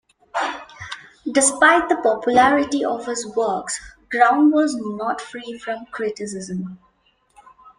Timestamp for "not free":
4.75-5.59